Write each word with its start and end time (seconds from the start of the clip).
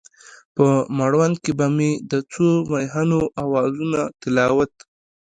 په 0.55 0.65
مړوند 0.97 1.35
کې 1.43 1.51
به 1.59 1.67
مې 1.75 1.91
د 2.11 2.13
څو 2.31 2.47
مهینو 2.71 3.21
اوازونو 3.43 4.01
تلاوت، 4.21 4.73